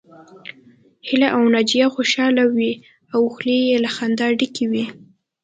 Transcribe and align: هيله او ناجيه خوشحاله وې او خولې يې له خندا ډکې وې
هيله 1.07 1.27
او 1.35 1.43
ناجيه 1.55 1.85
خوشحاله 1.95 2.43
وې 2.55 2.71
او 3.13 3.21
خولې 3.33 3.57
يې 3.67 3.77
له 3.83 3.89
خندا 3.95 4.27
ډکې 4.39 4.65
وې 4.71 4.85